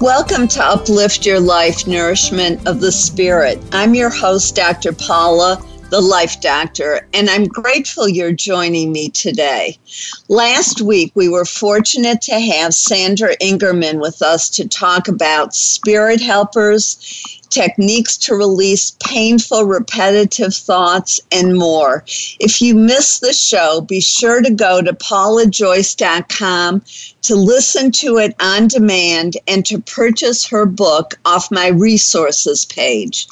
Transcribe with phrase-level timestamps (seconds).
[0.00, 3.58] Welcome to Uplift Your Life Nourishment of the Spirit.
[3.72, 4.92] I'm your host, Dr.
[4.92, 5.58] Paula,
[5.90, 9.78] the Life Doctor, and I'm grateful you're joining me today.
[10.28, 16.20] Last week, we were fortunate to have Sandra Ingerman with us to talk about spirit
[16.20, 22.04] helpers techniques to release painful, repetitive thoughts, and more.
[22.38, 26.82] If you missed the show, be sure to go to paulajoyce.com
[27.26, 33.26] to listen to it on demand and to purchase her book off my resources page.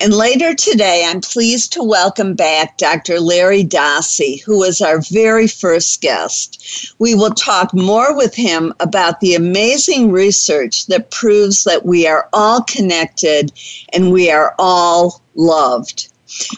[0.00, 3.20] And later today, I'm pleased to welcome back Dr.
[3.20, 6.94] Larry Dossey, who was our very first guest.
[6.98, 12.28] We will talk more with him about the amazing research that proves that we are
[12.34, 13.52] all connected
[13.94, 16.12] and we are all loved.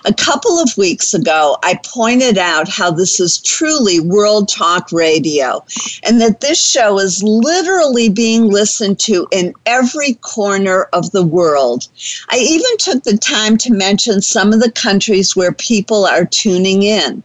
[0.05, 5.65] A couple of weeks ago, I pointed out how this is truly World Talk Radio
[6.03, 11.87] and that this show is literally being listened to in every corner of the world.
[12.31, 16.83] I even took the time to mention some of the countries where people are tuning
[16.83, 17.23] in.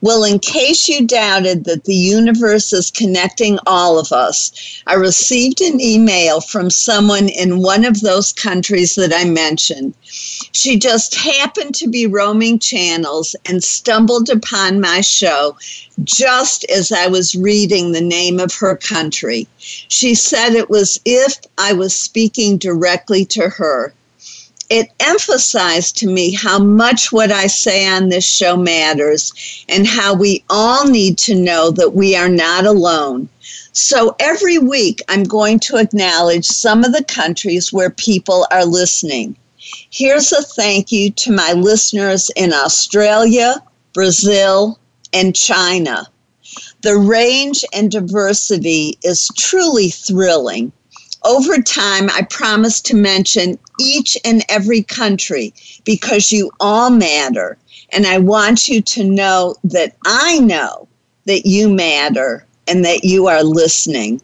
[0.00, 4.52] Well, in case you doubted that the universe is connecting all of us,
[4.86, 9.94] I received an email from someone in one of those countries that I mentioned.
[10.52, 15.56] She just happened to be roaming channels and stumbled upon my show
[16.02, 19.46] just as I was reading the name of her country.
[19.58, 23.94] She said it was if I was speaking directly to her.
[24.68, 29.32] It emphasized to me how much what I say on this show matters
[29.68, 33.28] and how we all need to know that we are not alone.
[33.72, 39.36] So every week, I'm going to acknowledge some of the countries where people are listening.
[39.92, 43.60] Here's a thank you to my listeners in Australia,
[43.92, 44.78] Brazil,
[45.12, 46.06] and China.
[46.82, 50.70] The range and diversity is truly thrilling.
[51.24, 55.52] Over time, I promise to mention each and every country
[55.84, 57.58] because you all matter.
[57.92, 60.86] And I want you to know that I know
[61.24, 64.20] that you matter and that you are listening.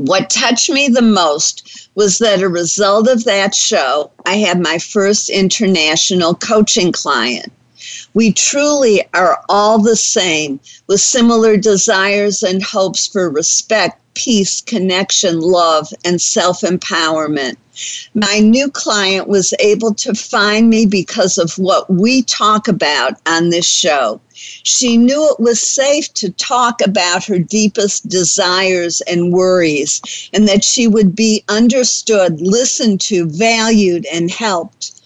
[0.00, 4.78] What touched me the most was that a result of that show, I had my
[4.78, 7.52] first international coaching client.
[8.14, 15.38] We truly are all the same with similar desires and hopes for respect, peace, connection,
[15.42, 17.56] love, and self empowerment.
[18.14, 23.50] My new client was able to find me because of what we talk about on
[23.50, 24.20] this show.
[24.34, 30.00] She knew it was safe to talk about her deepest desires and worries,
[30.32, 34.99] and that she would be understood, listened to, valued, and helped.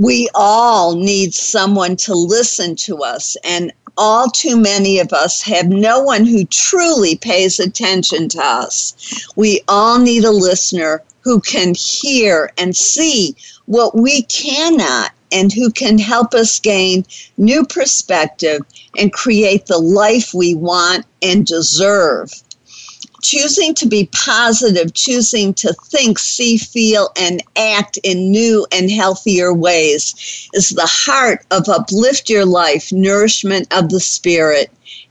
[0.00, 5.68] We all need someone to listen to us, and all too many of us have
[5.68, 8.94] no one who truly pays attention to us.
[9.36, 13.36] We all need a listener who can hear and see
[13.66, 17.04] what we cannot and who can help us gain
[17.36, 18.62] new perspective
[18.96, 22.32] and create the life we want and deserve.
[23.22, 29.52] Choosing to be positive, choosing to think, see, feel, and act in new and healthier
[29.52, 34.70] ways is the heart of Uplift Your Life, Nourishment of the Spirit.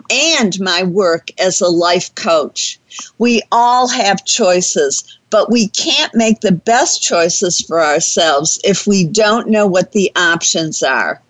[0.09, 2.79] and my work as a life coach.
[3.17, 9.03] We all have choices, but we can't make the best choices for ourselves if we
[9.05, 11.21] don't know what the options are.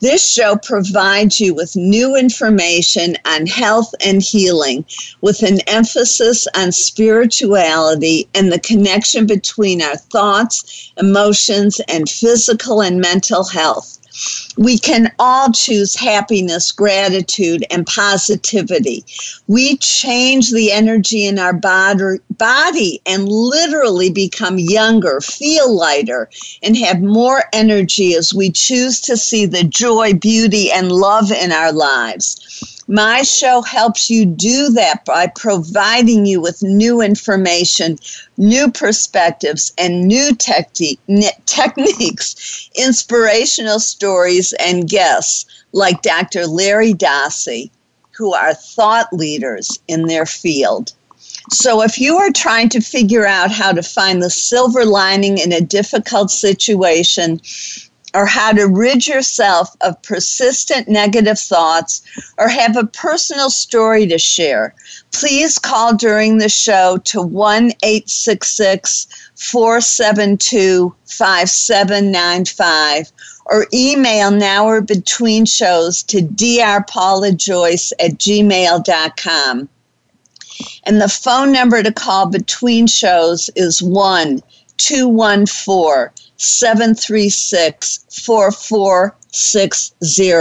[0.00, 4.84] This show provides you with new information on health and healing
[5.20, 13.00] with an emphasis on spirituality and the connection between our thoughts, emotions, and physical and
[13.00, 13.99] mental health.
[14.56, 19.04] We can all choose happiness, gratitude, and positivity.
[19.46, 26.28] We change the energy in our body and literally become younger, feel lighter,
[26.62, 31.52] and have more energy as we choose to see the joy, beauty, and love in
[31.52, 32.79] our lives.
[32.92, 38.00] My show helps you do that by providing you with new information,
[38.36, 40.98] new perspectives, and new technique,
[41.46, 46.48] techniques, inspirational stories, and guests like Dr.
[46.48, 47.70] Larry Dossey,
[48.10, 50.92] who are thought leaders in their field.
[51.52, 55.52] So, if you are trying to figure out how to find the silver lining in
[55.52, 57.40] a difficult situation,
[58.14, 62.02] or how to rid yourself of persistent negative thoughts
[62.38, 64.74] or have a personal story to share,
[65.12, 73.12] please call during the show to 1 866 472 5795
[73.46, 79.68] or email now or between shows to drpaulajoyce at gmail.com.
[80.84, 84.42] And the phone number to call between shows is 1
[84.76, 86.10] 214
[86.40, 90.32] 736 4460.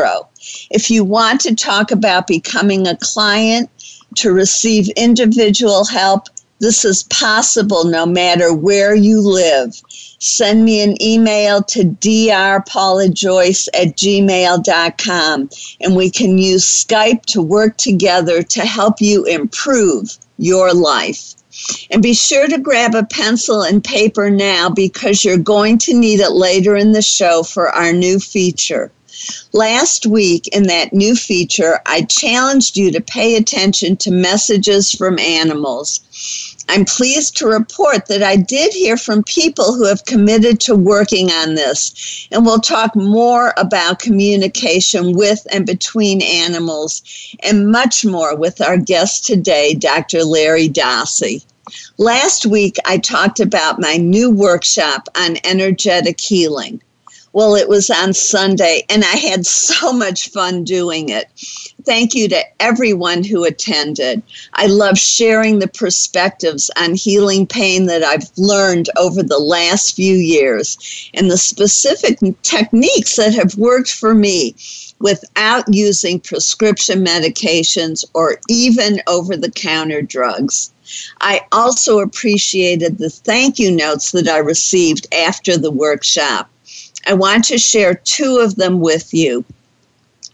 [0.72, 3.70] If you want to talk about becoming a client
[4.16, 6.30] to receive individual help,
[6.60, 9.76] this is possible no matter where you live.
[10.20, 15.50] Send me an email to drpaulajoyce at gmail.com
[15.82, 21.34] and we can use Skype to work together to help you improve your life.
[21.92, 26.20] And be sure to grab a pencil and paper now because you're going to need
[26.20, 28.92] it later in the show for our new feature.
[29.52, 35.20] Last week, in that new feature, I challenged you to pay attention to messages from
[35.20, 36.49] animals.
[36.70, 41.32] I'm pleased to report that I did hear from people who have committed to working
[41.32, 47.02] on this, and we'll talk more about communication with and between animals
[47.42, 50.24] and much more with our guest today, Dr.
[50.24, 51.44] Larry Dossey.
[51.98, 56.82] Last week, I talked about my new workshop on energetic healing.
[57.32, 61.28] Well, it was on Sunday, and I had so much fun doing it.
[61.86, 64.24] Thank you to everyone who attended.
[64.54, 70.16] I love sharing the perspectives on healing pain that I've learned over the last few
[70.16, 74.56] years and the specific techniques that have worked for me
[75.00, 80.72] without using prescription medications or even over the counter drugs.
[81.22, 86.50] I also appreciated the thank you notes that I received after the workshop.
[87.08, 89.46] I want to share two of them with you.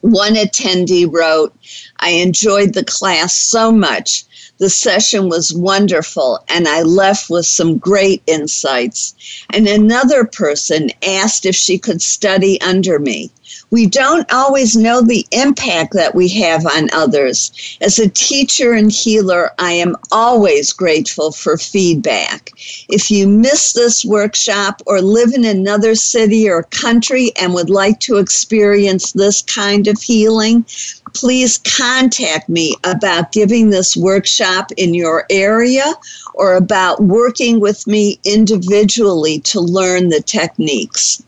[0.01, 1.56] One attendee wrote,
[2.00, 4.23] I enjoyed the class so much.
[4.57, 9.13] The session was wonderful, and I left with some great insights.
[9.52, 13.31] And another person asked if she could study under me
[13.72, 17.52] we don't always know the impact that we have on others.
[17.81, 22.52] As a teacher and healer, I am always grateful for feedback.
[22.90, 28.00] If you miss this workshop or live in another city or country and would like
[28.02, 30.66] to experience this kind of healing,
[31.15, 35.94] please contact me about giving this workshop in your area
[36.33, 41.23] or about working with me individually to learn the techniques.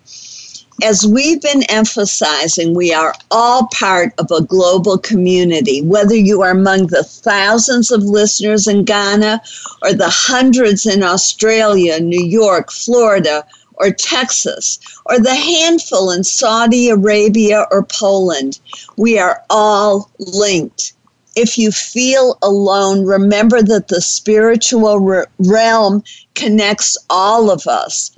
[0.83, 6.51] As we've been emphasizing, we are all part of a global community, whether you are
[6.51, 9.41] among the thousands of listeners in Ghana
[9.81, 13.43] or the hundreds in Australia, New York, Florida,
[13.77, 18.59] or Texas, or the handful in Saudi Arabia or Poland.
[18.97, 20.93] We are all linked.
[21.35, 26.03] If you feel alone, remember that the spiritual realm
[26.33, 28.11] connects all of us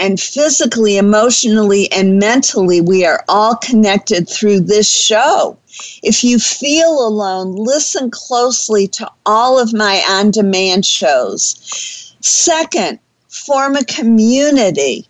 [0.00, 5.58] and physically, emotionally, and mentally, we are all connected through this show.
[6.02, 12.16] If you feel alone, listen closely to all of my on demand shows.
[12.20, 12.98] Second,
[13.30, 15.06] form a community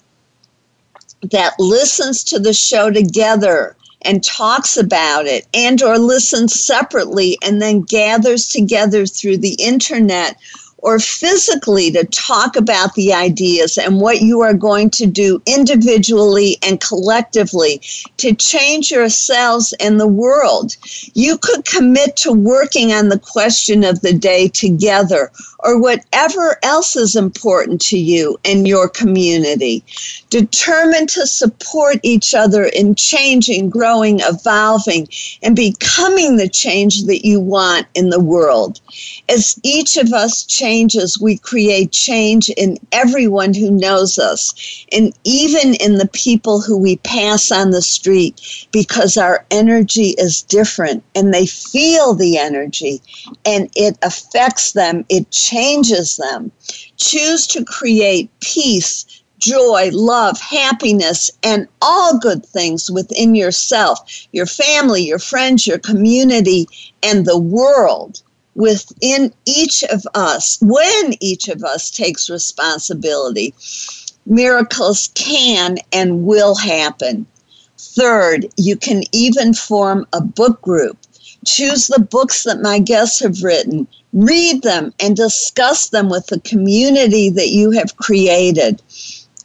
[1.33, 7.61] that listens to the show together and talks about it and or listens separately and
[7.61, 10.37] then gathers together through the internet
[10.83, 16.57] or physically to talk about the ideas and what you are going to do individually
[16.63, 17.81] and collectively
[18.17, 20.77] to change yourselves and the world.
[21.15, 25.31] You could commit to working on the question of the day together
[25.63, 29.85] or whatever else is important to you and your community.
[30.31, 35.09] Determined to support each other in changing, growing, evolving,
[35.43, 38.81] and becoming the change that you want in the world.
[39.29, 45.75] As each of us changes, we create change in everyone who knows us, and even
[45.75, 51.35] in the people who we pass on the street, because our energy is different and
[51.35, 53.01] they feel the energy
[53.45, 55.05] and it affects them.
[55.09, 56.51] It changes them.
[56.97, 59.05] Choose to create peace,
[59.39, 63.99] joy, love, happiness, and all good things within yourself,
[64.33, 66.67] your family, your friends, your community,
[67.03, 68.23] and the world.
[68.57, 73.55] Within each of us, when each of us takes responsibility,
[74.27, 77.27] miracles can and will happen.
[77.79, 80.99] Third, you can even form a book group.
[81.47, 86.41] Choose the books that my guests have written read them and discuss them with the
[86.41, 88.83] community that you have created.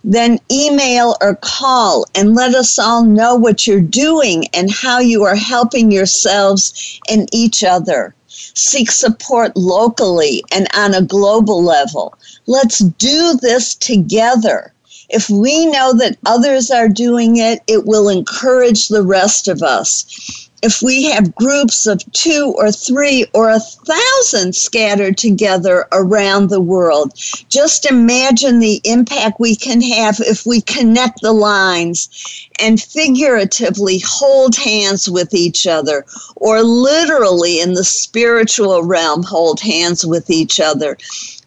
[0.04, 5.24] Then email or call and let us all know what you're doing and how you
[5.24, 8.14] are helping yourselves and each other.
[8.28, 12.14] Seek support locally and on a global level.
[12.46, 14.74] Let's do this together.
[15.10, 20.45] If we know that others are doing it, it will encourage the rest of us
[20.62, 26.62] if we have groups of two or three or a thousand scattered together around the
[26.62, 27.14] world,
[27.50, 34.56] just imagine the impact we can have if we connect the lines and figuratively hold
[34.56, 36.06] hands with each other,
[36.38, 40.98] or literally in the spiritual realm, hold hands with each other.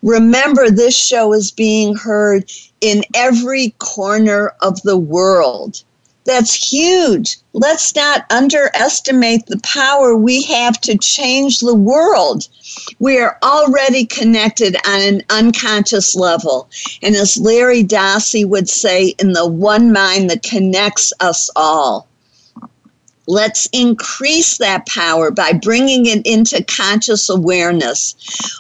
[0.03, 2.51] Remember, this show is being heard
[2.81, 5.83] in every corner of the world.
[6.29, 7.39] That's huge.
[7.55, 12.47] Let's not underestimate the power we have to change the world.
[12.99, 16.69] We are already connected on an unconscious level.
[17.03, 22.08] And as Larry Dossey would say, in the one mind that connects us all.
[23.31, 28.15] Let's increase that power by bringing it into conscious awareness.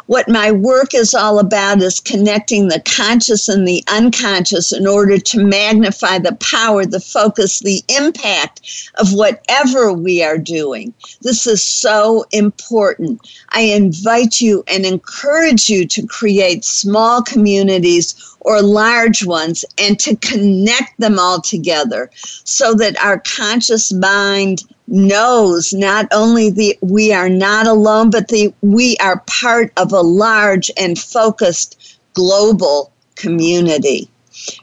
[0.05, 5.17] What my work is all about is connecting the conscious and the unconscious in order
[5.17, 10.93] to magnify the power, the focus, the impact of whatever we are doing.
[11.23, 13.27] This is so important.
[13.49, 20.17] I invite you and encourage you to create small communities or large ones and to
[20.17, 22.11] connect them all together
[22.45, 28.53] so that our conscious mind knows not only that we are not alone but the
[28.63, 34.09] we are part of a large and focused global community.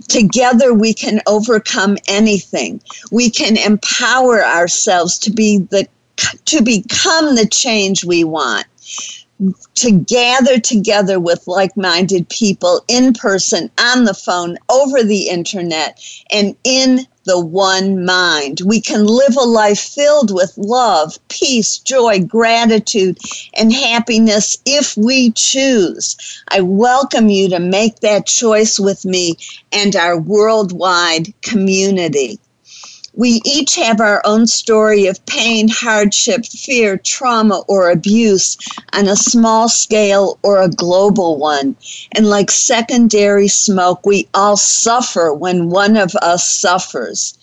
[0.08, 2.82] Together we can overcome anything.
[3.12, 5.88] We can empower ourselves to be the
[6.46, 8.66] to become the change we want
[9.76, 16.02] to gather together with like minded people in person, on the phone, over the internet,
[16.32, 18.62] and in the one mind.
[18.66, 23.18] We can live a life filled with love, peace, joy, gratitude,
[23.58, 26.16] and happiness if we choose.
[26.50, 29.38] I welcome you to make that choice with me
[29.72, 32.40] and our worldwide community.
[33.18, 38.58] We each have our own story of pain, hardship, fear, trauma, or abuse
[38.92, 41.78] on a small scale or a global one.
[42.12, 47.36] And like secondary smoke, we all suffer when one of us suffers.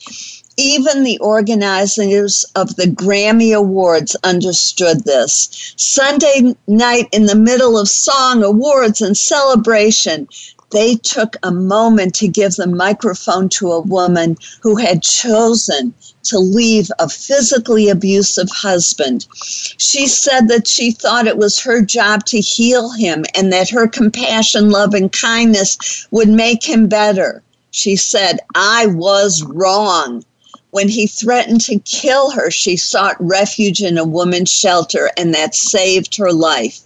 [0.59, 5.73] Even the organizers of the Grammy Awards understood this.
[5.77, 10.29] Sunday night, in the middle of song, awards, and celebration,
[10.73, 16.39] they took a moment to give the microphone to a woman who had chosen to
[16.39, 19.27] leave a physically abusive husband.
[19.35, 23.87] She said that she thought it was her job to heal him and that her
[23.87, 27.43] compassion, love, and kindness would make him better.
[27.71, 30.25] She said, I was wrong.
[30.71, 35.55] When he threatened to kill her, she sought refuge in a woman's shelter, and that
[35.55, 36.81] saved her life.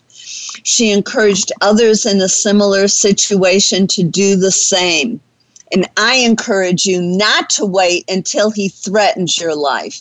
[0.69, 5.21] She encouraged others in a similar situation to do the same.
[5.71, 10.01] And I encourage you not to wait until he threatens your life.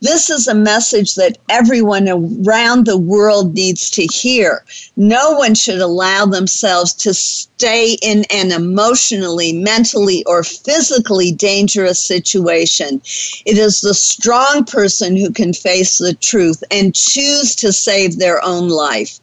[0.00, 4.64] This is a message that everyone around the world needs to hear.
[4.96, 13.02] No one should allow themselves to stay in an emotionally, mentally, or physically dangerous situation.
[13.44, 18.40] It is the strong person who can face the truth and choose to save their
[18.44, 19.18] own life.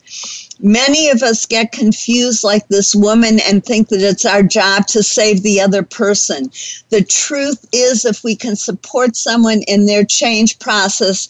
[0.59, 5.03] Many of us get confused like this woman and think that it's our job to
[5.03, 6.49] save the other person.
[6.89, 11.27] The truth is, if we can support someone in their change process,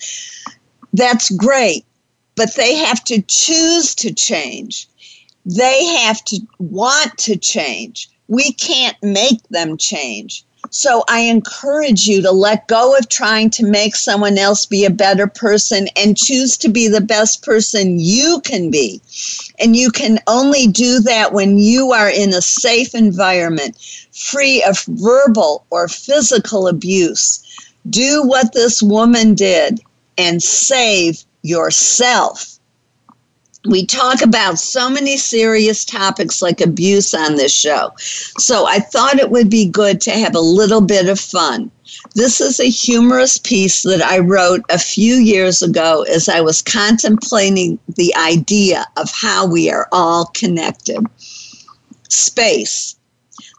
[0.94, 1.86] that's great,
[2.36, 4.88] but they have to choose to change.
[5.46, 8.10] They have to want to change.
[8.28, 10.44] We can't make them change.
[10.78, 14.90] So I encourage you to let go of trying to make someone else be a
[14.90, 19.00] better person and choose to be the best person you can be.
[19.58, 23.78] And you can only do that when you are in a safe environment,
[24.12, 27.42] free of verbal or physical abuse.
[27.90, 29.80] Do what this woman did
[30.18, 32.55] and save yourself
[33.68, 37.92] we talk about so many serious topics like abuse on this show.
[37.98, 41.72] So I thought it would be good to have a little bit of fun.
[42.14, 46.62] This is a humorous piece that I wrote a few years ago as I was
[46.62, 51.00] contemplating the idea of how we are all connected.
[52.10, 52.96] Space.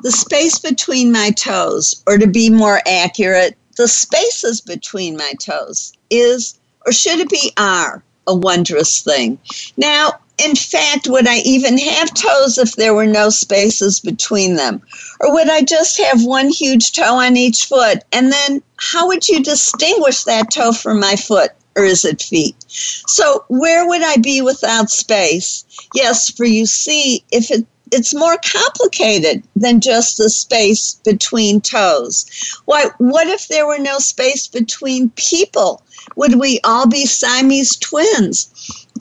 [0.02, 5.92] The space between my toes, or to be more accurate, the spaces between my toes,
[6.10, 9.38] is, or should it be are, a wondrous thing.
[9.76, 14.82] Now, in fact, would I even have toes if there were no spaces between them?
[15.20, 18.04] Or would I just have one huge toe on each foot?
[18.12, 21.52] And then how would you distinguish that toe from my foot?
[21.74, 22.56] Or is it feet?
[22.68, 25.64] So, where would I be without space?
[25.94, 32.26] Yes, for you see, if it it's more complicated than just the space between toes.
[32.64, 35.82] Why, what if there were no space between people?
[36.16, 38.50] Would we all be Siamese twins?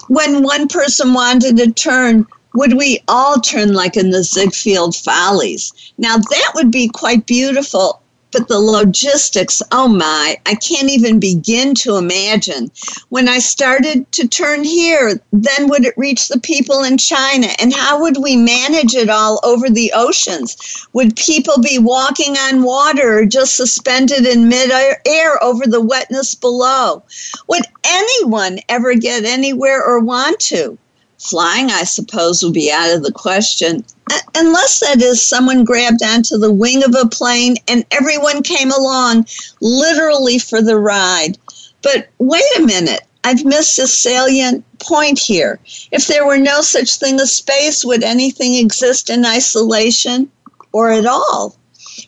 [0.07, 5.73] When one person wanted to turn, would we all turn like in the Ziegfeld Follies?
[5.97, 8.01] Now, that would be quite beautiful
[8.35, 12.69] but the logistics, oh my, I can't even begin to imagine.
[13.07, 17.47] When I started to turn here, then would it reach the people in China?
[17.59, 20.57] And how would we manage it all over the oceans?
[20.91, 27.03] Would people be walking on water or just suspended in midair over the wetness below?
[27.47, 30.77] Would anyone ever get anywhere or want to?
[31.17, 33.83] flying, I suppose, would be out of the question,
[34.35, 39.25] unless that is someone grabbed onto the wing of a plane and everyone came along
[39.61, 41.37] literally for the ride.
[41.81, 45.59] But wait a minute, I've missed a salient point here.
[45.91, 50.29] If there were no such thing as space, would anything exist in isolation
[50.71, 51.55] or at all?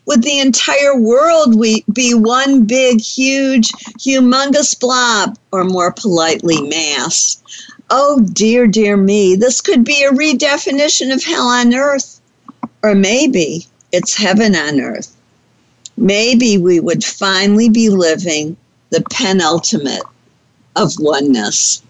[0.06, 1.60] Would the entire world
[1.94, 7.42] be one big, huge, humongous blob, or more politely, mass?
[7.90, 12.20] Oh dear, dear me, this could be a redefinition of hell on earth.
[12.84, 15.16] Or maybe it's heaven on earth.
[15.98, 18.56] Maybe we would finally be living
[18.92, 20.04] the penultimate
[20.76, 21.82] of oneness.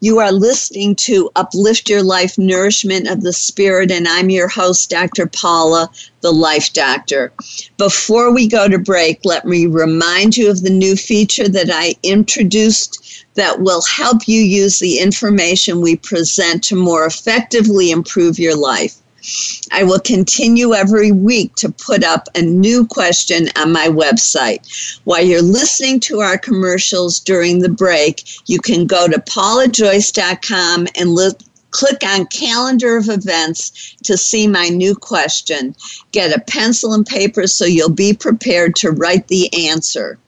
[0.00, 4.90] You are listening to Uplift Your Life Nourishment of the Spirit, and I'm your host,
[4.90, 5.26] Dr.
[5.26, 7.32] Paula, the Life Doctor.
[7.76, 11.94] Before we go to break, let me remind you of the new feature that I
[12.02, 18.56] introduced that will help you use the information we present to more effectively improve your
[18.56, 18.96] life.
[19.72, 24.98] I will continue every week to put up a new question on my website.
[25.04, 31.14] While you're listening to our commercials during the break, you can go to paulajoyce.com and
[31.14, 31.32] li-
[31.70, 35.74] click on calendar of events to see my new question.
[36.12, 40.18] Get a pencil and paper so you'll be prepared to write the answer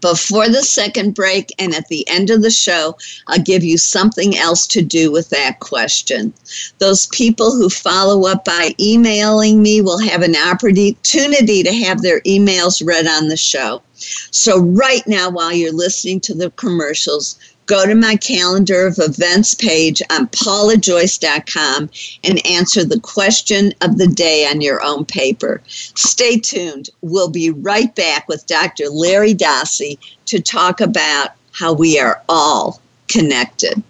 [0.00, 2.96] before the second break and at the end of the show,
[3.28, 6.32] I'll give you something else to do with that question.
[6.78, 12.20] Those people who follow up by emailing me will have an opportunity to have their
[12.22, 13.82] emails read on the show.
[14.30, 19.54] So, right now, while you're listening to the commercials, go to my calendar of events
[19.54, 21.90] page on paulajoyce.com
[22.24, 25.60] and answer the question of the day on your own paper.
[25.66, 26.90] Stay tuned.
[27.02, 28.88] We'll be right back with Dr.
[28.88, 33.82] Larry Dossey to talk about how we are all connected.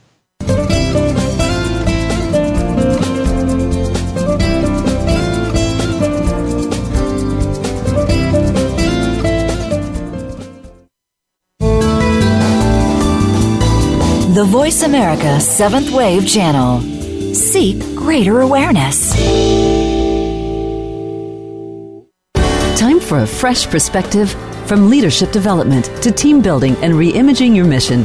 [14.37, 16.83] The Voice America Seventh Wave Channel.
[17.33, 19.15] Seek greater awareness.
[22.79, 24.31] Time for a fresh perspective
[24.67, 28.05] from leadership development to team building and reimagining your mission.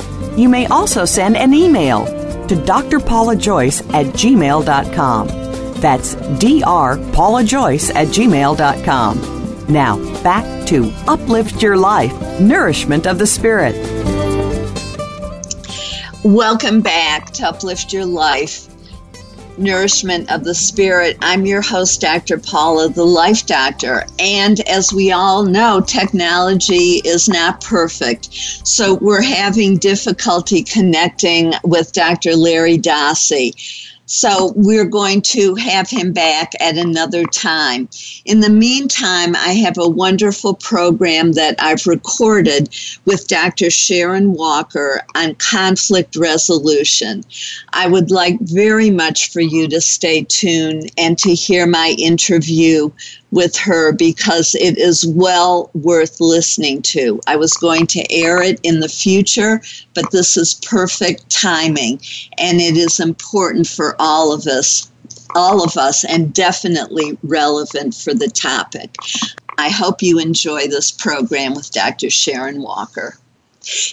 [0.41, 2.03] You may also send an email
[2.47, 5.27] to drpaulajoyce at gmail.com.
[5.75, 9.67] That's drpaulajoyce at gmail.com.
[9.71, 13.75] Now, back to Uplift Your Life Nourishment of the Spirit.
[16.23, 18.70] Welcome back to Uplift Your Life
[19.57, 21.17] Nourishment of the Spirit.
[21.21, 22.37] I'm your host, Dr.
[22.37, 24.05] Paula, the Life Doctor.
[24.19, 28.29] And as we all know, technology is not perfect.
[28.65, 32.35] So we're having difficulty connecting with Dr.
[32.35, 33.53] Larry Dossey.
[34.13, 37.87] So we're going to have him back at another time.
[38.25, 43.69] In the meantime, I have a wonderful program that I've recorded with Dr.
[43.69, 47.23] Sharon Walker on conflict resolution.
[47.71, 52.91] I would like very much for you to stay tuned and to hear my interview
[53.31, 57.19] with her because it is well worth listening to.
[57.27, 59.61] I was going to air it in the future,
[59.93, 62.01] but this is perfect timing
[62.37, 64.89] and it is important for all of us.
[65.33, 68.93] All of us, and definitely relevant for the topic.
[69.57, 72.09] I hope you enjoy this program with Dr.
[72.09, 73.17] Sharon Walker.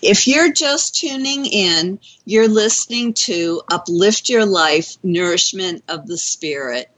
[0.02, 6.90] If you're just tuning in, you're listening to Uplift Your Life Nourishment of the Spirit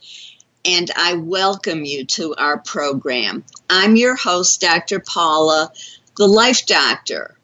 [0.64, 3.44] and I welcome you to our program.
[3.68, 5.00] I'm your host, Dr.
[5.00, 5.72] Paula,
[6.16, 7.36] the Life Doctor,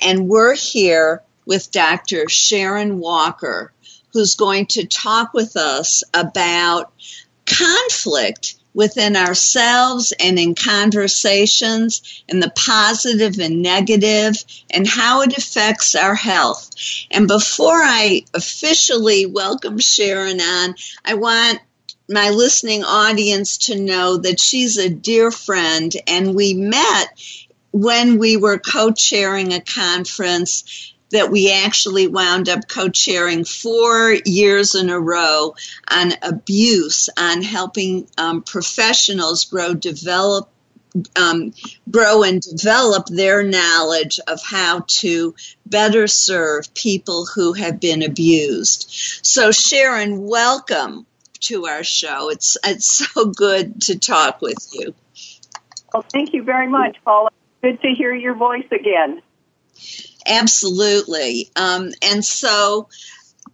[0.00, 2.28] and we're here with Dr.
[2.28, 3.72] Sharon Walker,
[4.12, 6.92] who's going to talk with us about
[7.46, 14.34] conflict within ourselves and in conversations and the positive and negative
[14.70, 16.70] and how it affects our health.
[17.12, 21.60] And before I officially welcome Sharon on, I want
[22.08, 27.08] my listening audience to know that she's a dear friend and we met
[27.72, 34.90] when we were co-chairing a conference that we actually wound up co-chairing four years in
[34.90, 35.54] a row
[35.90, 40.50] on abuse on helping um, professionals grow develop
[41.16, 41.52] um,
[41.90, 45.34] grow and develop their knowledge of how to
[45.66, 48.86] better serve people who have been abused.
[49.22, 51.04] So, Sharon, welcome
[51.46, 52.30] to our show.
[52.30, 54.94] It's it's so good to talk with you.
[55.92, 57.30] Well, thank you very much, Paula.
[57.62, 59.22] Good to hear your voice again.
[60.26, 61.50] Absolutely.
[61.56, 62.88] Um, and so,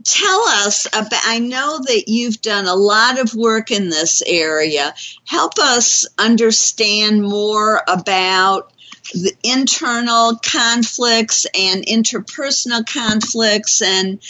[0.05, 1.21] tell us about.
[1.25, 4.95] I know that you've done a lot of work in this area.
[5.27, 8.73] Help us understand more about
[9.13, 14.21] the internal conflicts and interpersonal conflicts and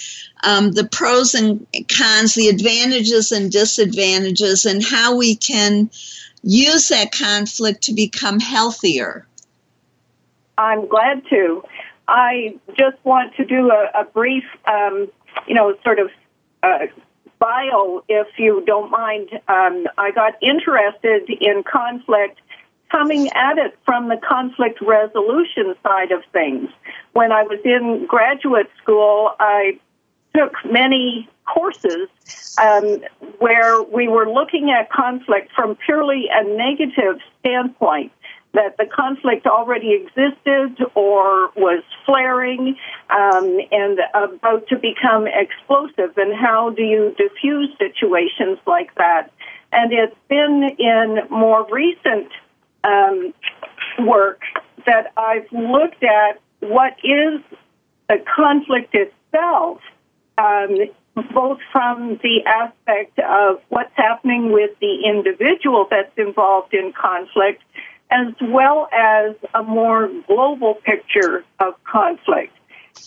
[0.42, 5.90] um, the pros and cons, the advantages and disadvantages, and how we can
[6.42, 9.26] use that conflict to become healthier.
[10.56, 11.62] I'm glad to.
[12.08, 15.08] I just want to do a, a brief, um,
[15.46, 16.10] you know, sort of
[16.62, 16.86] uh,
[17.38, 19.30] bio, if you don't mind.
[19.48, 22.40] Um, I got interested in conflict
[22.90, 26.68] coming at it from the conflict resolution side of things.
[27.12, 29.78] When I was in graduate school, I
[30.34, 32.08] took many courses
[32.60, 33.02] um,
[33.38, 38.12] where we were looking at conflict from purely a negative standpoint
[38.52, 42.76] that the conflict already existed or was flaring
[43.10, 49.30] um, and about to become explosive, and how do you diffuse situations like that?
[49.72, 52.28] And it's been in more recent
[52.82, 53.32] um,
[54.00, 54.42] work
[54.84, 57.40] that I've looked at what is
[58.08, 59.80] the conflict itself,
[60.40, 67.62] um, both from the aspect of what's happening with the individual that's involved in conflict
[68.10, 72.52] as well as a more global picture of conflict.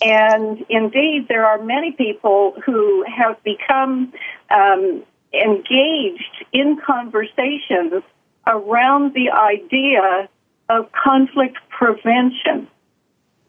[0.02, 4.14] And indeed, there are many people who have become
[4.50, 8.04] um, engaged in conversations
[8.48, 10.30] around the idea
[10.70, 12.68] of conflict prevention.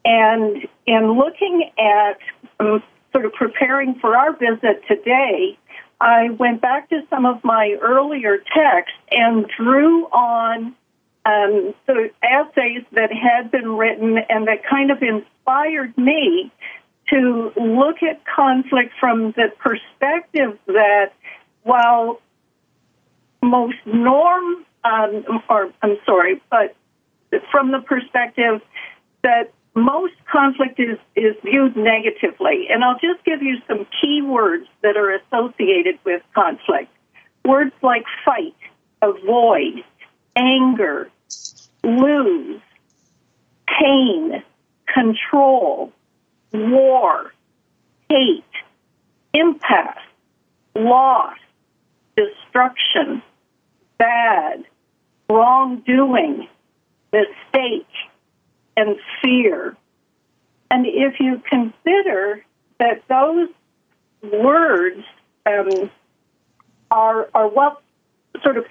[0.03, 2.19] And in looking at
[2.59, 2.83] um,
[3.15, 5.57] sort of preparing for our visit today,
[6.01, 10.75] I went back to some of my earlier texts and drew on
[11.25, 16.51] um, so essays that had been written and that kind of inspired me
[17.09, 21.13] to look at conflict from the perspective that
[21.63, 22.19] while
[23.41, 26.75] most norm, um, or I'm sorry, but
[27.49, 28.59] from the perspective
[29.23, 32.67] that most conflict is, is viewed negatively.
[32.69, 36.91] And I'll just give you some key words that are associated with conflict.
[37.43, 38.55] Words like fight,
[39.01, 39.83] avoid,
[40.35, 41.09] anger,
[41.83, 42.61] lose,
[43.67, 44.43] pain,
[44.91, 45.91] control,
[46.53, 47.33] war,
[48.09, 48.43] hate,
[49.33, 49.97] impasse,
[50.73, 51.37] loss,
[52.15, 53.21] destruction,
[53.97, 54.63] bad,
[55.29, 56.47] wrongdoing,
[57.11, 57.87] mistake,
[58.77, 59.75] and fear.
[60.69, 62.43] And if you consider
[62.79, 63.49] that those
[64.21, 65.03] words
[65.45, 65.89] um,
[66.91, 67.81] are, are what
[68.43, 68.65] sort of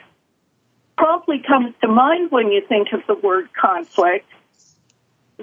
[0.97, 4.27] promptly comes to mind when you think of the word conflict.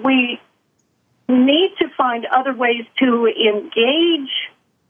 [0.02, 0.40] We
[1.28, 4.30] need to find other ways to engage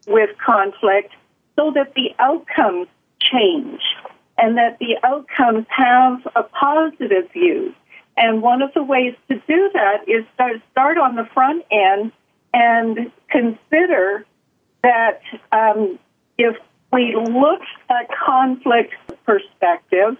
[0.06, 1.12] with conflict
[1.56, 2.88] so that the outcomes
[3.20, 3.80] change
[4.38, 7.74] and that the outcomes have a positive view.
[8.22, 12.12] And one of the ways to do that is to start on the front end
[12.54, 14.24] and consider
[14.84, 15.98] that um,
[16.38, 16.56] if
[16.92, 18.94] we look at conflict
[19.26, 20.16] perspective,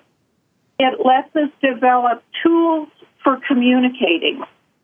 [0.80, 2.88] it lets us develop tools
[3.22, 4.42] for communicating.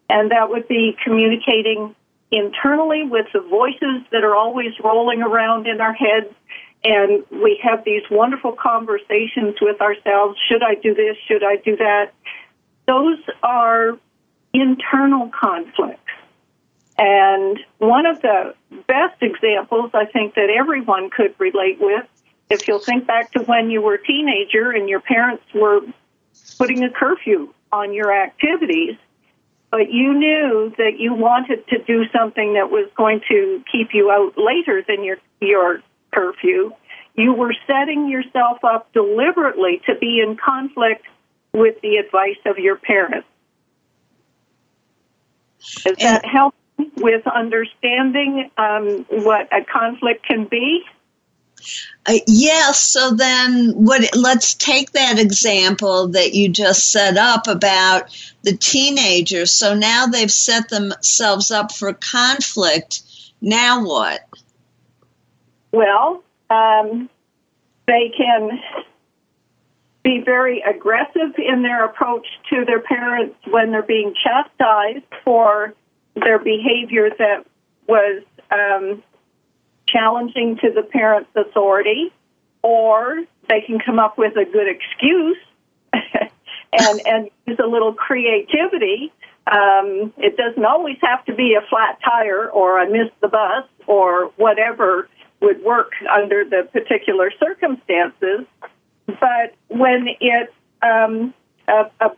[0.09, 1.97] And that would be communicating
[2.31, 6.33] internally with the voices that are always rolling around in our heads.
[6.85, 10.39] And we have these wonderful conversations with ourselves.
[10.49, 11.17] Should I do this?
[11.27, 12.13] Should I do that?
[12.89, 13.99] Those are
[14.55, 16.01] internal conflicts.
[16.97, 18.55] And one of the
[18.89, 22.07] best examples I think that everyone could relate with
[22.51, 25.81] if you'll think back to when you were a teenager and your parents were
[26.57, 28.97] putting a curfew on your activities,
[29.71, 34.11] but you knew that you wanted to do something that was going to keep you
[34.11, 36.73] out later than your your curfew,
[37.15, 41.05] you were setting yourself up deliberately to be in conflict
[41.53, 43.29] with the advice of your parents.
[45.85, 46.55] Does that help
[46.97, 50.85] with understanding um, what a conflict can be?
[52.07, 52.79] Uh, yes.
[52.79, 54.17] So then, what?
[54.17, 59.51] Let's take that example that you just set up about the teenagers.
[59.53, 63.03] So now they've set themselves up for conflict.
[63.41, 64.21] Now what?
[65.73, 67.11] Well, um,
[67.87, 68.61] they can
[70.09, 75.75] be very aggressive in their approach to their parents when they're being chastised for
[76.15, 77.45] their behavior that
[77.87, 79.03] was um,
[79.87, 82.11] challenging to the parent's authority,
[82.63, 85.37] or they can come up with a good excuse
[85.93, 89.13] and and use a little creativity.
[89.47, 93.67] Um, it doesn't always have to be a flat tire or I missed the bus
[93.87, 95.07] or whatever
[95.41, 98.47] would work under the particular circumstances.
[99.09, 101.35] But when it's um,
[101.67, 102.11] a, a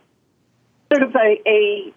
[0.91, 1.93] sort of a, a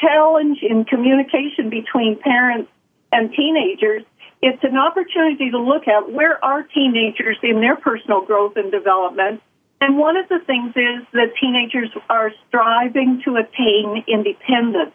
[0.00, 2.70] challenge in communication between parents
[3.10, 4.04] and teenagers,
[4.42, 9.40] it's an opportunity to look at where are teenagers in their personal growth and development
[9.80, 14.94] And one of the things is that teenagers are striving to attain independence.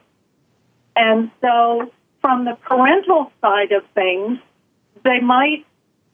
[0.96, 4.40] And so, from the parental side of things,
[5.04, 5.66] they might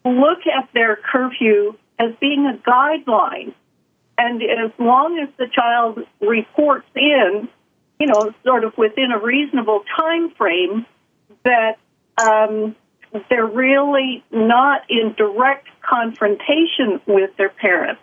[0.06, 3.54] look at their curfew as being a guideline.
[4.18, 7.48] And as long as the child reports in,
[8.00, 10.86] you know, sort of within a reasonable time frame,
[11.44, 11.78] that
[12.22, 12.76] um,
[13.30, 18.02] they're really not in direct confrontation with their parents.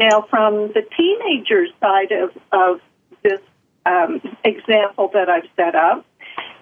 [0.00, 2.80] Now, from the teenager side of, of
[3.22, 3.40] this
[3.86, 6.04] um, example that I've set up,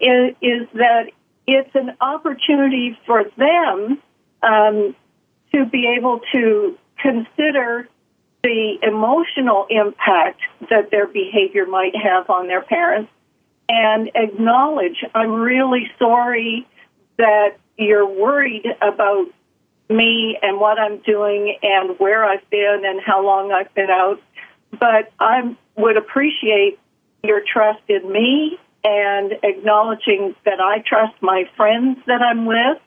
[0.01, 1.11] is, is, that
[1.47, 3.99] it's an opportunity for them
[4.43, 4.95] um,
[5.55, 7.89] to be able to consider
[8.43, 13.11] the emotional impact that their behavior might have on their parents
[13.69, 16.67] and acknowledge, I'm really sorry
[17.19, 19.27] that you're worried about
[19.89, 24.21] me and what I'm doing and where I've been and how long I've been out.
[24.79, 26.79] But I would appreciate
[27.23, 32.79] your trust in me and acknowledging that I trust my friends that I'm with,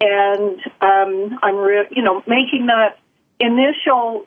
[0.00, 2.98] and um, I'm, re- you know, making that
[3.40, 4.26] initial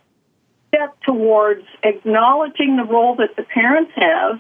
[0.68, 4.40] step towards acknowledging the role that the parents have,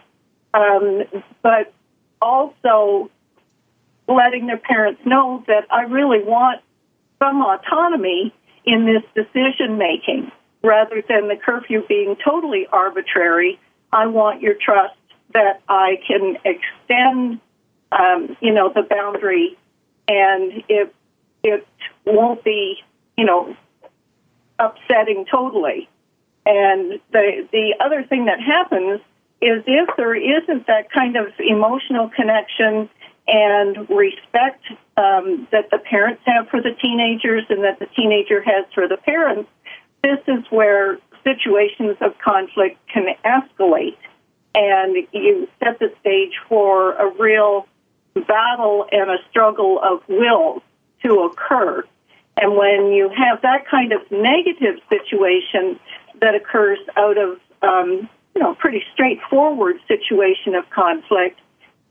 [0.53, 1.03] um,
[1.41, 1.73] but
[2.21, 3.09] also
[4.07, 6.61] letting their parents know that I really want
[7.19, 8.33] some autonomy
[8.65, 10.31] in this decision making
[10.63, 13.59] rather than the curfew being totally arbitrary.
[13.91, 14.95] I want your trust
[15.33, 17.39] that I can extend,
[17.91, 19.57] um, you know, the boundary
[20.07, 20.93] and it,
[21.43, 21.67] it
[22.05, 22.77] won't be,
[23.17, 23.55] you know,
[24.57, 25.89] upsetting totally.
[26.45, 29.01] And the, the other thing that happens
[29.41, 32.89] is if there isn't that kind of emotional connection
[33.27, 34.65] and respect
[34.97, 38.97] um, that the parents have for the teenagers and that the teenager has for the
[38.97, 39.49] parents,
[40.03, 43.97] this is where situations of conflict can escalate.
[44.55, 47.67] And you set the stage for a real
[48.27, 50.61] battle and a struggle of wills
[51.03, 51.83] to occur.
[52.37, 55.79] And when you have that kind of negative situation
[56.21, 61.39] that occurs out of, um, you know, pretty straightforward situation of conflict,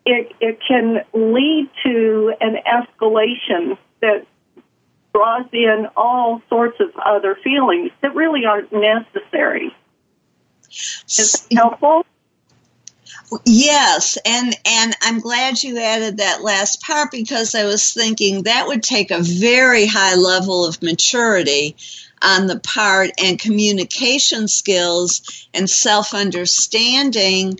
[0.06, 4.26] it, it can lead to an escalation that
[5.12, 9.74] draws in all sorts of other feelings that really aren't necessary.
[10.70, 12.06] Is that helpful?
[13.44, 18.66] Yes, and and I'm glad you added that last part because I was thinking that
[18.66, 21.76] would take a very high level of maturity
[22.22, 27.58] on the part and communication skills and self-understanding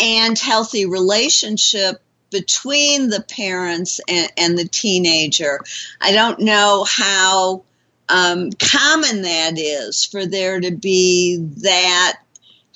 [0.00, 5.60] and healthy relationship between the parents and, and the teenager.
[6.00, 7.64] I don't know how
[8.08, 12.20] um, common that is for there to be that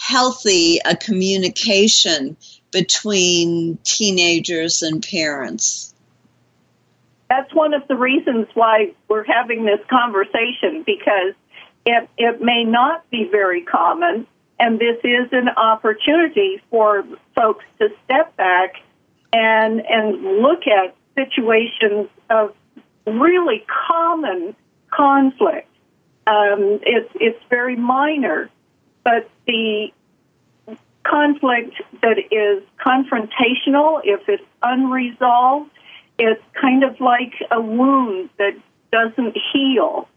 [0.03, 2.37] healthy a communication
[2.73, 5.95] between teenagers and parents.
[7.29, 11.35] That's one of the reasons why we're having this conversation because
[11.87, 14.27] it, it may not be very common
[14.59, 18.75] and this is an opportunity for folks to step back
[19.33, 22.55] and and look at situations of
[23.07, 24.55] really common
[24.91, 25.69] conflict.
[26.27, 28.51] Um, it's it's very minor,
[29.05, 29.89] but the
[31.05, 35.71] conflict that is confrontational, if it's unresolved,
[36.19, 38.55] it's kind of like a wound that
[38.93, 40.09] doesn't heal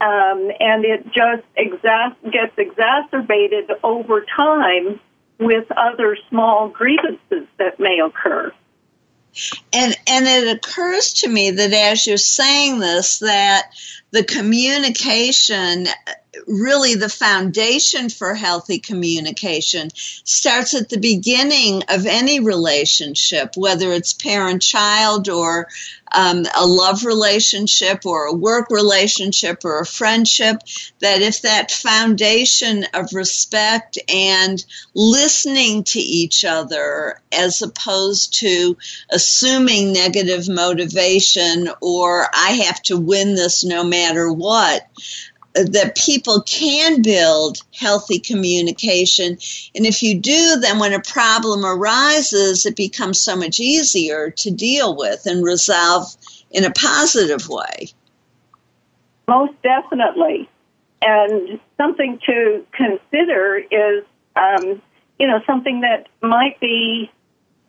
[0.00, 5.00] um, and it just exa- gets exacerbated over time
[5.38, 8.52] with other small grievances that may occur.
[9.72, 13.70] And and it occurs to me that as you're saying this, that
[14.10, 15.86] the communication
[16.46, 24.12] really the foundation for healthy communication starts at the beginning of any relationship, whether it's
[24.12, 25.68] parent child or
[26.14, 30.58] um, a love relationship or a work relationship or a friendship,
[31.00, 38.76] that if that foundation of respect and listening to each other as opposed to
[39.10, 44.86] assuming negative motivation or I have to win this no matter what,
[45.54, 49.38] that people can build healthy communication.
[49.74, 54.50] And if you do, then when a problem arises, it becomes so much easier to
[54.50, 56.14] deal with and resolve
[56.50, 57.88] in a positive way.
[59.28, 60.48] Most definitely.
[61.02, 64.04] And something to consider is,
[64.36, 64.82] um,
[65.18, 67.10] you know, something that might be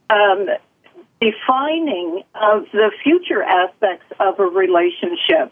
[0.09, 0.47] um,
[1.21, 5.51] defining of the future aspects of a relationship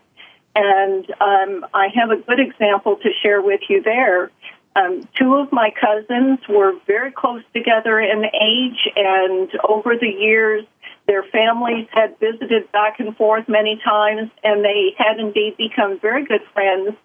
[0.56, 4.32] And um, I have a good example to share with you there.
[4.76, 10.66] Um, two of my cousins were very close together in age, and over the years,
[11.06, 16.26] their families had visited back and forth many times, and they had indeed become very
[16.26, 16.95] good friends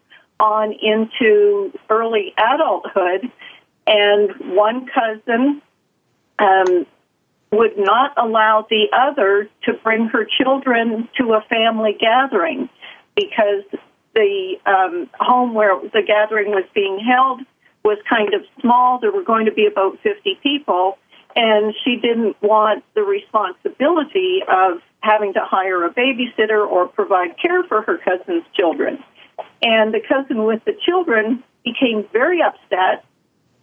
[0.40, 3.30] on into early adulthood.
[3.86, 5.62] And one cousin
[6.38, 6.86] um,
[7.50, 12.68] would not allow the other to bring her children to a family gathering
[13.18, 13.64] because
[14.14, 17.40] the um, home where the gathering was being held
[17.84, 18.98] was kind of small.
[19.00, 20.98] There were going to be about 50 people,
[21.34, 27.62] and she didn't want the responsibility of having to hire a babysitter or provide care
[27.64, 29.02] for her cousin's children.
[29.62, 33.04] And the cousin with the children became very upset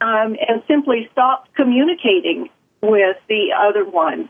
[0.01, 2.49] um, and simply stopped communicating
[2.82, 4.30] with the other one.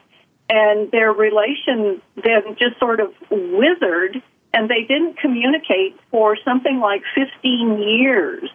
[0.50, 4.22] And their relation then just sort of withered,
[4.56, 8.50] and they didn't communicate for something like 15 years.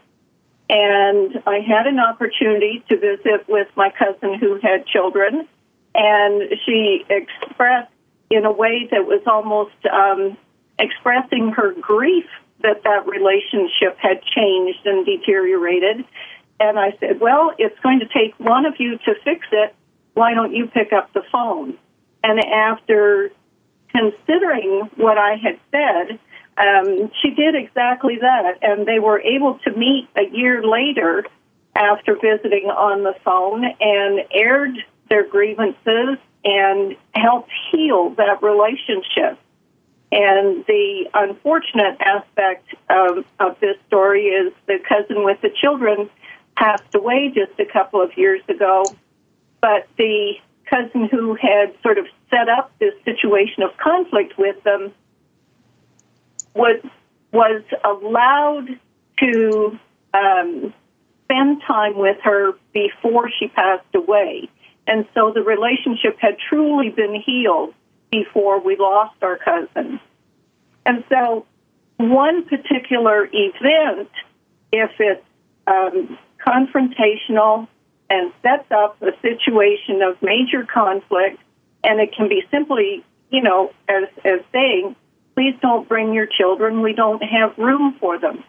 [0.70, 5.46] And I had an opportunity to visit with my cousin who had children,
[5.94, 7.92] and she expressed
[8.30, 10.38] in a way that was almost um,
[10.78, 12.26] expressing her grief
[12.62, 16.04] that that relationship had changed and deteriorated.
[16.60, 19.74] And I said, Well, it's going to take one of you to fix it.
[20.14, 21.76] Why don't you pick up the phone?
[22.22, 23.32] And after
[23.92, 26.18] considering what I had said,
[26.56, 31.24] um, she did exactly that, and they were able to meet a year later
[31.74, 34.76] after visiting on the phone and aired
[35.08, 39.38] their grievances and helped heal that relationship.
[40.12, 46.10] And the unfortunate aspect of, of this story is the cousin with the children
[46.56, 48.84] passed away just a couple of years ago,
[49.60, 50.34] but the
[50.68, 54.92] cousin who had sort of set up this situation of conflict with them
[56.54, 56.80] was
[57.32, 58.68] was allowed
[59.18, 59.78] to
[60.14, 60.74] um,
[61.24, 64.48] spend time with her before she passed away,
[64.86, 67.74] and so the relationship had truly been healed
[68.10, 70.00] before we lost our cousin.
[70.84, 71.46] And so,
[71.98, 74.10] one particular event,
[74.72, 75.24] if it's
[75.66, 77.68] um, confrontational
[78.08, 81.38] and sets up a situation of major conflict,
[81.82, 84.96] and it can be simply, you know, as, as saying,
[85.34, 86.82] please don't bring your children.
[86.82, 88.44] We don't have room for them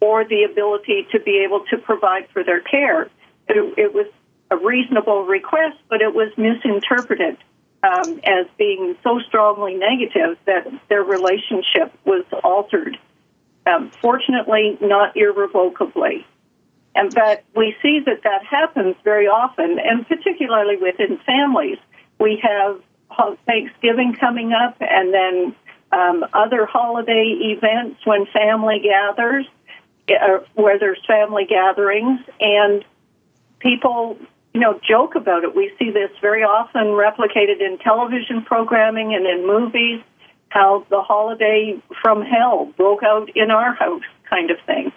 [0.00, 3.04] or the ability to be able to provide for their care.
[3.48, 4.06] It, it was
[4.50, 7.38] a reasonable request, but it was misinterpreted
[7.82, 12.98] um, as being so strongly negative that their relationship was altered.
[13.66, 16.26] Um, fortunately, not irrevocably.
[16.94, 21.78] And but we see that that happens very often, and particularly within families.
[22.18, 22.80] We have
[23.46, 25.54] Thanksgiving coming up, and then
[25.92, 29.46] um, other holiday events when family gathers,
[30.08, 32.84] uh, where there's family gatherings, and
[33.60, 34.18] people,
[34.52, 35.54] you know, joke about it.
[35.54, 40.02] We see this very often replicated in television programming and in movies.
[40.48, 44.92] How the holiday from hell broke out in our house, kind of thing.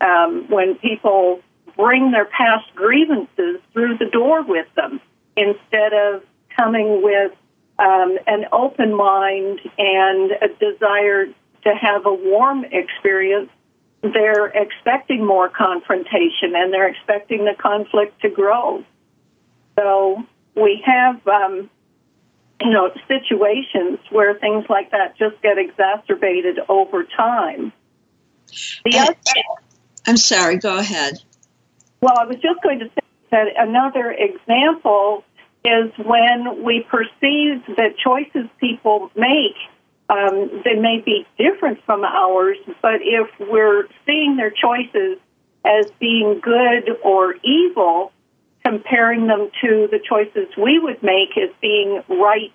[0.00, 1.40] Um, when people
[1.76, 5.00] bring their past grievances through the door with them
[5.36, 6.22] instead of
[6.56, 7.32] coming with
[7.78, 13.50] um, an open mind and a desire to have a warm experience,
[14.02, 18.84] they're expecting more confrontation and they're expecting the conflict to grow.
[19.78, 20.24] So
[20.54, 21.70] we have, um,
[22.60, 27.72] you know, situations where things like that just get exacerbated over time.
[28.84, 29.14] The other,
[30.06, 31.22] I'm sorry, go ahead.
[32.00, 35.24] Well, I was just going to say that another example
[35.64, 39.56] is when we perceive that choices people make,
[40.08, 45.18] um, they may be different from ours, but if we're seeing their choices
[45.64, 48.12] as being good or evil,
[48.64, 52.52] comparing them to the choices we would make as being right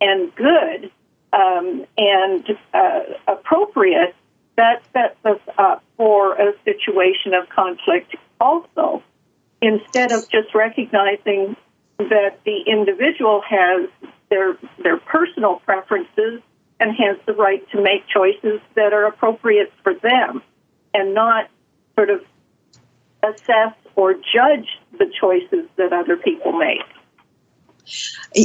[0.00, 0.90] and good
[1.32, 4.14] um, and uh, appropriate,
[4.56, 9.02] that sets us up for a situation of conflict also.
[9.62, 11.56] Instead of just recognizing
[12.08, 13.88] that the individual has
[14.30, 16.40] their their personal preferences
[16.78, 20.42] and has the right to make choices that are appropriate for them
[20.94, 21.48] and not
[21.94, 22.22] sort of
[23.22, 24.66] assess or judge
[24.98, 26.80] the choices that other people make.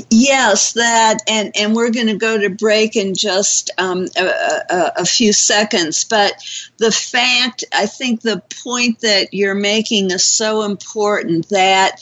[0.10, 4.92] Yes, that, and, and we're going to go to break in just um, a, a,
[4.98, 6.04] a, few seconds.
[6.04, 6.34] But
[6.78, 12.02] the fact, I think the point that you're making is so important that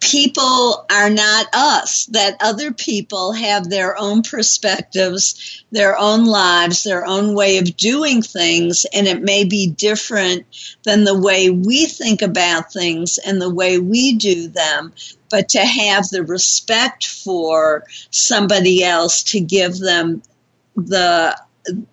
[0.00, 7.04] people are not us, that other people have their own perspectives, their own lives, their
[7.04, 10.46] own way of doing things, and it may be different
[10.84, 14.92] than the way we think about things and the way we do them.
[15.30, 20.22] But to have the respect for somebody else to give them
[20.76, 21.38] the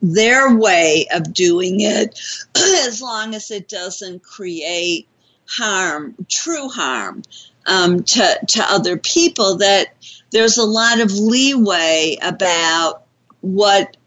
[0.02, 2.18] their way of doing it
[2.56, 5.06] as long as it doesn't create
[5.48, 7.24] harm, true harm
[7.66, 9.94] um, to, to other people, that
[10.32, 13.04] there's a lot of leeway about
[13.42, 13.98] what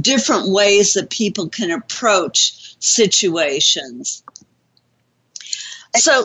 [0.00, 4.22] different ways that people can approach situations.
[5.94, 6.24] So,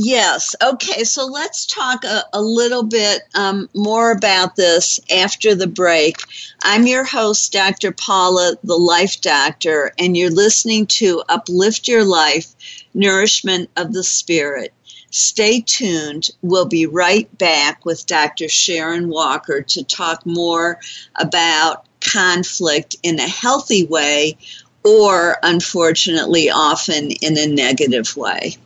[0.00, 0.54] Yes.
[0.62, 1.02] Okay.
[1.02, 6.14] So let's talk a, a little bit um, more about this after the break.
[6.62, 7.90] I'm your host, Dr.
[7.90, 12.46] Paula, the Life Doctor, and you're listening to Uplift Your Life
[12.94, 14.72] Nourishment of the Spirit.
[15.10, 16.30] Stay tuned.
[16.42, 18.48] We'll be right back with Dr.
[18.48, 20.78] Sharon Walker to talk more
[21.18, 24.36] about conflict in a healthy way
[24.84, 28.56] or, unfortunately, often in a negative way.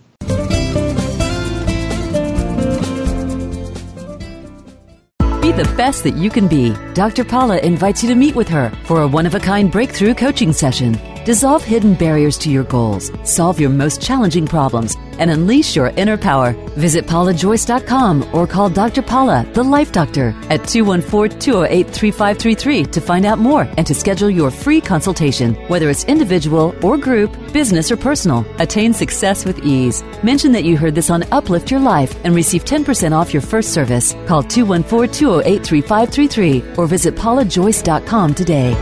[5.40, 6.74] Be the best that you can be.
[6.94, 7.24] Dr.
[7.24, 10.52] Paula invites you to meet with her for a one of a kind breakthrough coaching
[10.52, 10.98] session.
[11.24, 16.18] Dissolve hidden barriers to your goals, solve your most challenging problems, and unleash your inner
[16.18, 16.52] power.
[16.76, 19.02] Visit paulajoyce.com or call Dr.
[19.02, 24.28] Paula, the Life Doctor, at 214 208 3533 to find out more and to schedule
[24.28, 28.44] your free consultation, whether it's individual or group, business or personal.
[28.58, 30.02] Attain success with ease.
[30.24, 33.72] Mention that you heard this on Uplift Your Life and receive 10% off your first
[33.72, 34.14] service.
[34.26, 38.74] Call 214 208 3533 or visit paulajoyce.com today.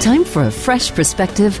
[0.00, 1.60] Time for a fresh perspective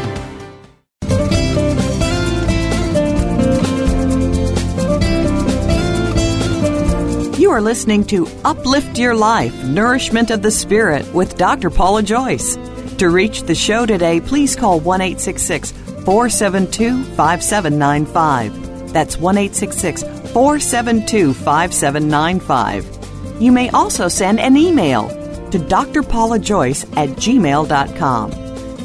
[7.51, 11.69] You are listening to Uplift Your Life Nourishment of the Spirit with Dr.
[11.69, 12.55] Paula Joyce.
[12.97, 18.93] To reach the show today, please call 1 472 5795.
[18.93, 23.41] That's 1 472 5795.
[23.41, 25.09] You may also send an email
[25.49, 28.31] to drpaulajoyce at gmail.com.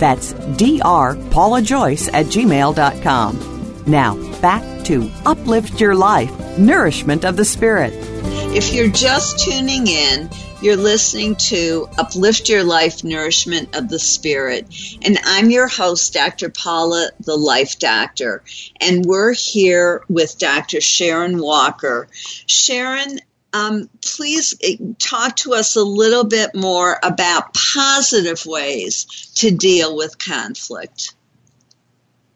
[0.00, 3.84] That's drpaulajoyce at gmail.com.
[3.86, 8.15] Now, back to Uplift Your Life Nourishment of the Spirit.
[8.56, 10.30] If you're just tuning in,
[10.62, 14.64] you're listening to Uplift Your Life Nourishment of the Spirit.
[15.04, 16.48] And I'm your host, Dr.
[16.48, 18.42] Paula, the Life Doctor.
[18.80, 20.80] And we're here with Dr.
[20.80, 22.08] Sharon Walker.
[22.46, 23.18] Sharon,
[23.52, 29.04] um, please eh, talk to us a little bit more about positive ways
[29.34, 31.14] to deal with conflict.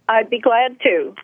[0.07, 1.15] I'd be glad to.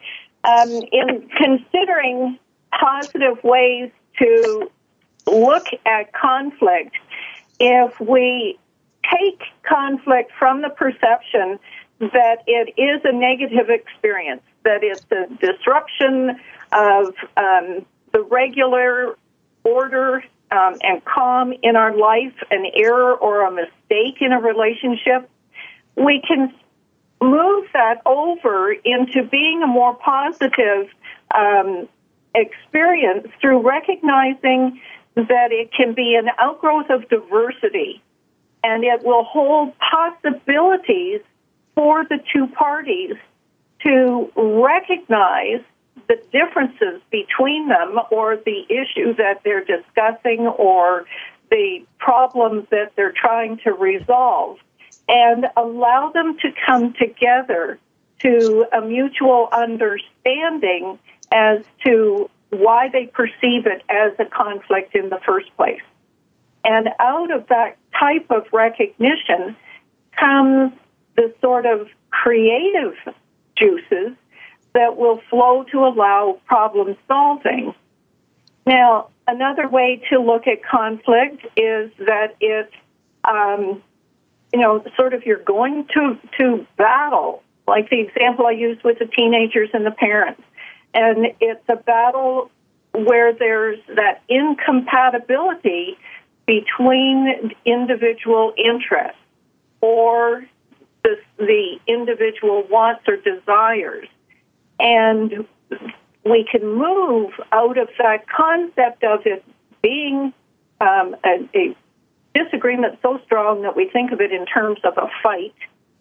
[0.42, 2.38] Um, in considering
[2.80, 3.90] positive ways
[4.20, 4.70] to
[5.26, 6.96] look at conflict,
[7.58, 8.58] if we
[9.10, 11.58] take conflict from the perception
[12.00, 16.38] that it is a negative experience, that it's a disruption
[16.72, 19.16] of um, the regular
[19.64, 25.28] order um, and calm in our life, an error or a mistake in a relationship,
[25.96, 26.52] we can
[27.20, 30.88] move that over into being a more positive
[31.34, 31.88] um,
[32.34, 34.80] experience through recognizing
[35.16, 38.02] that it can be an outgrowth of diversity
[38.62, 41.20] and it will hold possibilities
[41.74, 43.16] for the two parties
[43.80, 45.62] to recognize
[46.08, 51.04] the differences between them or the issue that they're discussing or
[51.50, 54.58] the problems that they're trying to resolve
[55.08, 57.78] and allow them to come together
[58.20, 60.98] to a mutual understanding
[61.32, 65.82] as to why they perceive it as a conflict in the first place.
[66.64, 69.56] And out of that type of recognition
[70.18, 70.72] comes
[71.16, 72.94] the sort of creative
[73.56, 74.16] juices
[74.74, 77.74] that will flow to allow problem solving.
[78.66, 82.74] Now, another way to look at conflict is that it's,
[83.24, 83.82] um,
[84.52, 88.98] you know, sort of you're going to, to battle, like the example I used with
[88.98, 90.42] the teenagers and the parents
[90.94, 92.50] and it's a battle
[92.92, 95.98] where there's that incompatibility
[96.46, 99.18] between individual interests
[99.80, 100.46] or
[101.02, 104.08] the, the individual wants or desires.
[104.78, 105.46] And
[106.24, 109.44] we can move out of that concept of it
[109.82, 110.32] being
[110.80, 111.76] um, a, a
[112.34, 115.54] disagreement so strong that we think of it in terms of a fight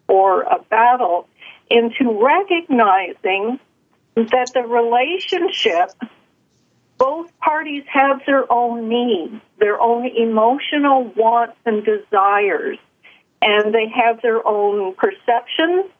[0.08, 1.28] or a battle
[1.70, 3.58] into recognizing
[4.16, 5.90] that the relationship
[6.98, 12.78] both parties have their own needs, their own emotional wants and desires,
[13.42, 15.90] and they have their own perceptions.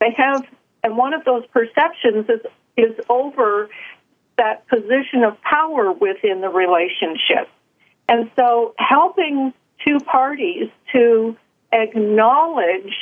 [0.00, 0.46] They have,
[0.84, 2.40] and one of those perceptions is,
[2.76, 3.68] is over
[4.38, 7.48] that position of power within the relationship.
[8.08, 9.52] And so helping
[9.84, 11.36] two parties to
[11.72, 12.94] acknowledge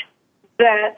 [0.58, 0.96] that,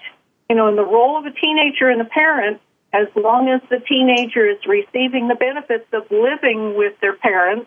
[0.49, 2.61] you know, in the role of a teenager and a parent,
[2.95, 7.67] as long as the teenager is receiving the benefits of living with their parents,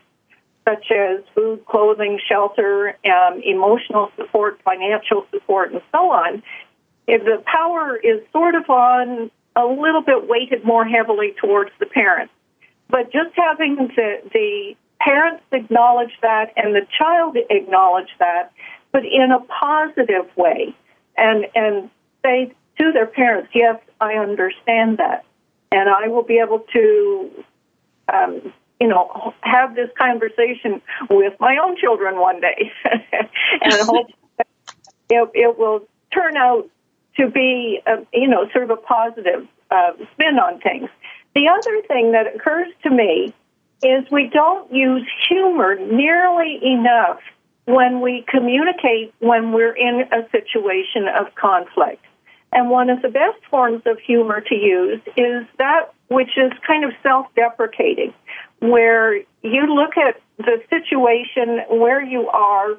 [0.63, 6.41] such as food, clothing, shelter, um, emotional support, financial support, and so on,
[7.07, 11.85] if the power is sort of on a little bit weighted more heavily towards the
[11.85, 12.33] parents.
[12.89, 18.53] But just having the, the parents acknowledge that and the child acknowledge that,
[18.93, 20.73] but in a positive way,
[21.17, 21.89] and and
[22.23, 25.25] say to their parents, yes, I understand that.
[25.71, 27.29] And I will be able to,
[28.13, 32.71] um, you know, have this conversation with my own children one day.
[32.85, 34.07] and hope
[35.09, 36.69] it, it will turn out
[37.17, 40.89] to be, a, you know, sort of a positive uh, spin on things.
[41.35, 43.33] The other thing that occurs to me
[43.83, 47.19] is we don't use humor nearly enough
[47.65, 52.03] when we communicate when we're in a situation of conflict.
[52.57, 56.83] And one of the best forms of humor to use is that which is kind
[56.83, 58.15] of self deprecating,
[58.61, 62.71] where you look at the situation where you are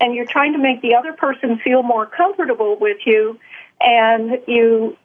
[0.00, 3.38] and you're trying to make the other person feel more comfortable with you,
[3.82, 4.96] and you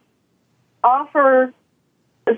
[0.86, 1.54] offer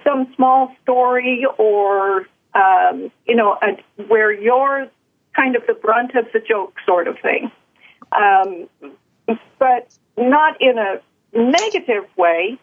[0.03, 2.25] some small story or,
[2.55, 4.87] um, you know, a, where you're
[5.35, 7.51] kind of the brunt of the joke sort of thing.
[8.11, 8.67] Um,
[9.59, 10.99] but not in a
[11.35, 12.57] negative way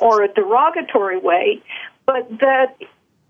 [0.00, 1.62] or a derogatory way,
[2.06, 2.76] but that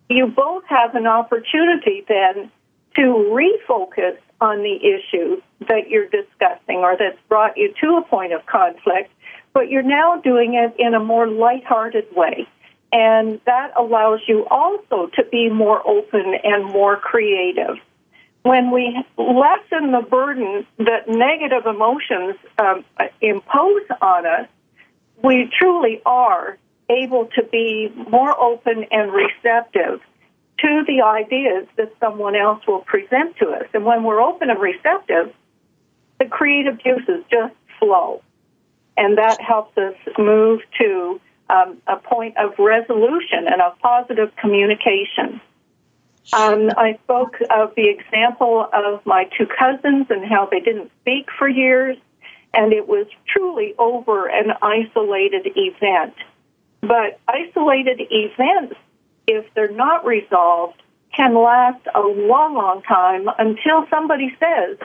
[0.09, 2.51] you both have an opportunity then
[2.97, 8.33] to refocus on the issue that you're discussing or that's brought you to a point
[8.33, 9.11] of conflict,
[9.53, 12.47] but you're now doing it in a more lighthearted way.
[12.93, 17.77] And that allows you also to be more open and more creative
[18.45, 22.85] when we lessen the burden that negative emotions um,
[23.23, 24.49] impose on us,
[25.23, 26.59] we truly are
[26.91, 30.01] able to be more open and receptive
[30.59, 33.65] to the ideas that someone else will present to us.
[33.73, 35.35] And when we're open and receptive,
[36.19, 38.23] the creative juices just flow.
[38.99, 45.41] And that helps us move to um, a point of resolution and of positive communication.
[46.33, 51.27] Um, I spoke of the example of my two cousins and how they didn't speak
[51.39, 51.99] for years,
[52.55, 56.15] and it was truly over an isolated event.
[56.81, 58.75] But isolated events,
[59.27, 60.83] if they're not resolved,
[61.15, 64.79] can last a long, long time until somebody says,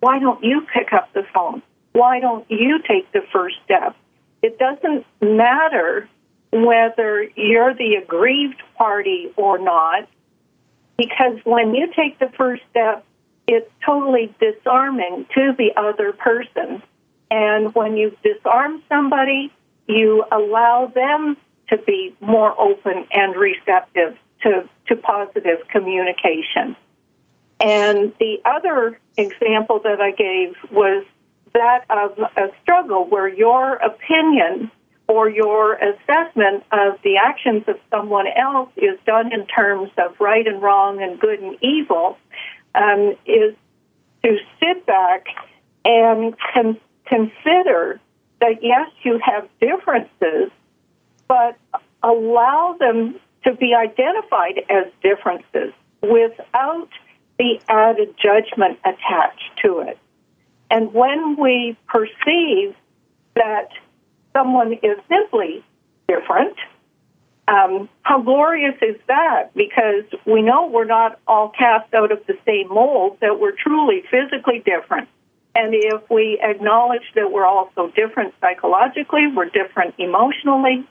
[0.00, 1.62] Why don't you pick up the phone?
[1.92, 3.96] Why don't you take the first step?
[4.42, 6.08] It doesn't matter
[6.52, 10.08] whether you're the aggrieved party or not
[10.96, 13.04] because when you take the first step,
[13.46, 16.82] it's totally disarming to the other person.
[17.30, 19.52] And when you disarm somebody,
[19.86, 21.36] you allow them
[21.68, 26.76] to be more open and receptive to, to positive communication.
[27.60, 31.04] And the other example that I gave was
[31.54, 34.70] that of a struggle where your opinion
[35.08, 40.46] or your assessment of the actions of someone else is done in terms of right
[40.46, 42.18] and wrong and good and evil
[42.74, 43.54] um, is
[44.24, 45.26] to sit back
[45.84, 48.00] and con- consider
[48.40, 50.50] that yes, you have differences,
[51.28, 51.56] but
[52.02, 56.88] allow them to be identified as differences without
[57.38, 59.98] the added judgment attached to it.
[60.70, 62.74] And when we perceive
[63.34, 63.68] that
[64.36, 65.64] someone is simply
[66.08, 66.56] different,
[67.48, 69.54] um, how glorious is that?
[69.54, 74.02] Because we know we're not all cast out of the same mold, that we're truly
[74.10, 75.08] physically different.
[75.54, 80.86] And if we acknowledge that we're also different psychologically, we're different emotionally,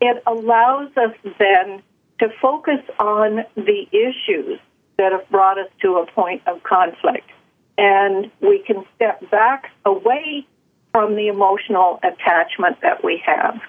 [0.00, 1.82] it allows us then
[2.18, 4.58] to focus on the issues
[4.98, 7.30] that have brought us to a point of conflict.
[7.78, 10.46] And we can step back away
[10.92, 13.60] from the emotional attachment that we have.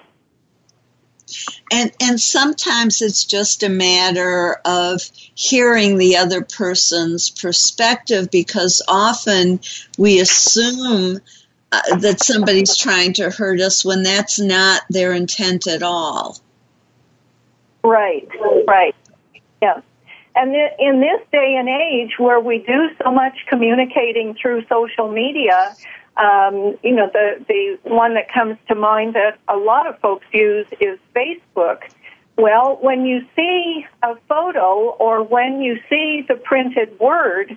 [1.72, 5.00] And and sometimes it's just a matter of
[5.34, 9.60] hearing the other person's perspective because often
[9.98, 11.20] we assume
[11.72, 16.38] uh, that somebody's trying to hurt us when that's not their intent at all.
[17.82, 18.28] Right,
[18.68, 18.94] right.
[19.62, 19.80] Yeah.
[20.36, 25.74] And in this day and age where we do so much communicating through social media,
[26.16, 30.26] um, you know, the, the one that comes to mind that a lot of folks
[30.32, 31.82] use is Facebook.
[32.36, 37.56] Well, when you see a photo or when you see the printed word,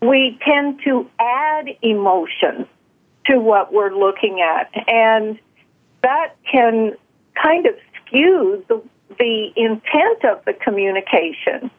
[0.00, 2.66] we tend to add emotion
[3.26, 4.70] to what we're looking at.
[4.88, 5.38] And
[6.02, 6.92] that can
[7.40, 7.74] kind of
[8.06, 8.82] skew the,
[9.18, 11.70] the intent of the communication.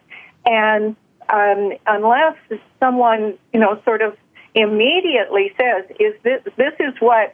[0.46, 0.96] And
[1.30, 2.38] um, unless
[2.80, 4.16] someone, you know, sort of
[4.56, 7.34] immediately says, "Is this this is what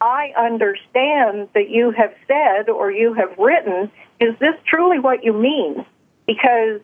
[0.00, 3.90] I understand that you have said or you have written?
[4.20, 5.84] Is this truly what you mean?"
[6.26, 6.80] Because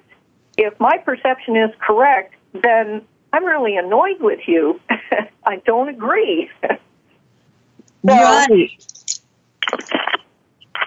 [0.56, 3.02] if my perception is correct, then
[3.32, 4.80] I'm really annoyed with you.
[5.44, 6.50] I don't agree.
[6.62, 6.78] so,
[8.04, 8.70] right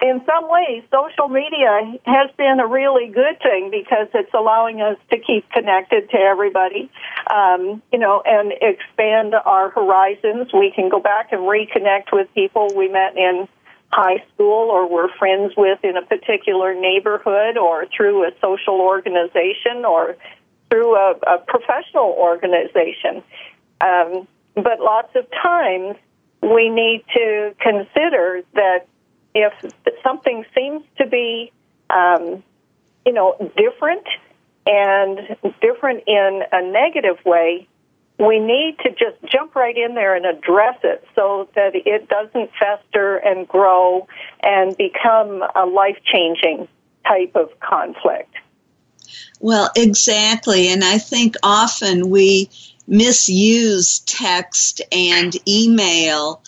[0.02, 4.98] in some ways, social media has been a really good thing because it's allowing us
[5.10, 6.90] to keep connected to everybody,
[7.30, 10.52] um, you know, and expand our horizons.
[10.52, 13.48] We can go back and reconnect with people we met in
[13.90, 19.84] high school or were friends with in a particular neighborhood or through a social organization
[19.86, 20.16] or
[20.70, 23.22] through a, a professional organization.
[23.80, 25.96] Um, but lots of times
[26.42, 28.86] we need to consider that
[29.36, 31.52] if something seems to be,
[31.90, 32.42] um,
[33.04, 34.06] you know, different
[34.66, 37.68] and different in a negative way,
[38.18, 42.50] we need to just jump right in there and address it so that it doesn't
[42.58, 44.08] fester and grow
[44.42, 46.66] and become a life changing
[47.06, 48.34] type of conflict.
[49.38, 50.68] Well, exactly.
[50.72, 52.48] And I think often we
[52.88, 56.42] misuse text and email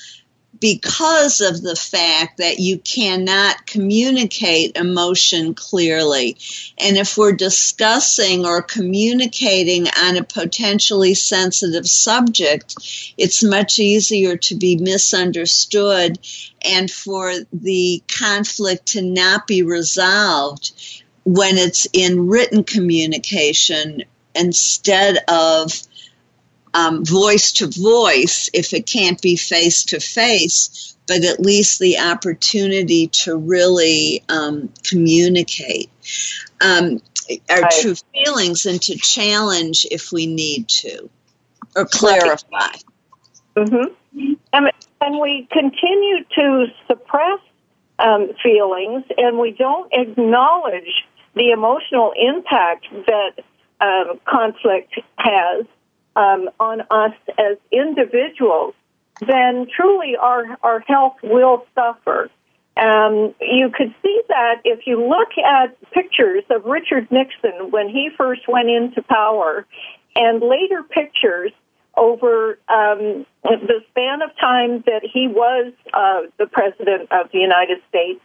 [0.61, 6.37] because of the fact that you cannot communicate emotion clearly.
[6.79, 12.75] And if we're discussing or communicating on a potentially sensitive subject,
[13.17, 16.19] it's much easier to be misunderstood
[16.65, 20.73] and for the conflict to not be resolved
[21.25, 24.03] when it's in written communication
[24.35, 25.73] instead of
[26.75, 31.99] um, voice to voice if it can't be face to face, but at least the
[31.99, 35.91] opportunity to really um, communicate
[36.61, 37.01] um,
[37.51, 37.75] our right.
[37.81, 41.09] true feelings and to challenge if we need to
[41.77, 42.73] or clarify.
[43.57, 44.35] Mm-hmm.
[44.53, 47.41] And, and we continue to suppress
[47.99, 53.33] um, feelings and we don't acknowledge the emotional impact that
[53.81, 55.67] uh, conflict has
[56.19, 58.75] um, on us as individuals,
[59.21, 62.29] then truly our, our health will suffer.
[62.77, 68.11] Um, you could see that if you look at pictures of Richard Nixon when he
[68.17, 69.65] first went into power,
[70.17, 71.53] and later pictures
[71.97, 77.79] over um, the span of time that he was uh, the president of the United
[77.89, 78.21] States,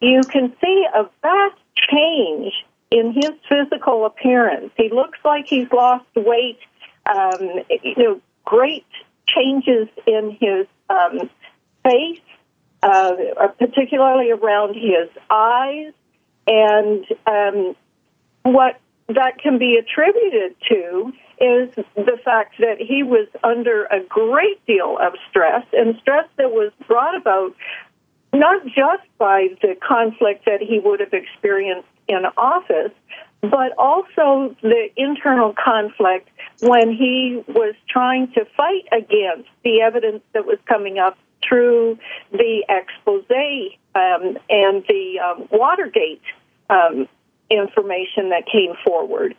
[0.00, 2.52] you can see a vast change
[2.90, 4.70] in his physical appearance.
[4.76, 6.58] He looks like he's lost weight
[7.06, 8.86] um, you know, great
[9.26, 11.30] changes in his um,
[11.84, 12.20] face,
[12.82, 13.12] uh,
[13.58, 15.92] particularly around his eyes,
[16.46, 17.76] and um,
[18.42, 24.64] what that can be attributed to is the fact that he was under a great
[24.66, 27.54] deal of stress, and stress that was brought about
[28.32, 32.92] not just by the conflict that he would have experienced in office,
[33.42, 36.28] but also the internal conflict
[36.60, 41.16] when he was trying to fight against the evidence that was coming up
[41.46, 41.98] through
[42.32, 43.24] the expose
[43.94, 46.22] um, and the um, Watergate
[46.70, 47.08] um,
[47.50, 49.34] information that came forward.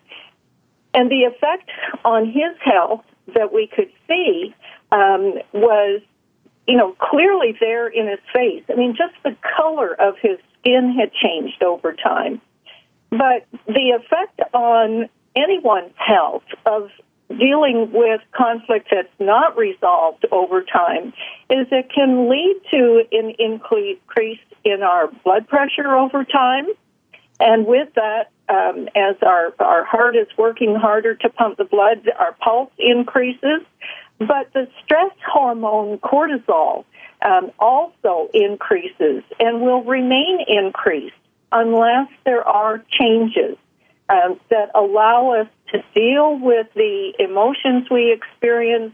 [0.94, 1.70] And the effect
[2.06, 4.56] on his health that we could see
[4.92, 6.02] um, was,
[6.68, 8.64] you know, clearly there in his face.
[8.70, 12.42] I mean, just the color of his skin had changed over time.
[13.10, 16.90] But the effect on anyone's health of
[17.30, 21.14] dealing with conflict that's not resolved over time
[21.50, 26.66] is it can lead to an increase in our blood pressure over time.
[27.40, 32.10] And with that, um, as our, our heart is working harder to pump the blood,
[32.18, 33.62] our pulse increases.
[34.20, 36.86] But the stress hormone cortisol
[37.22, 41.14] um, also increases and will remain increased
[41.52, 43.58] unless there are changes
[44.10, 48.94] um, that allow us to deal with the emotions we experience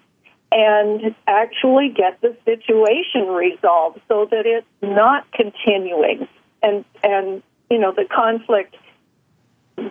[0.52, 6.28] and actually get the situation resolved so that it's not continuing
[6.62, 8.76] and and you know the conflict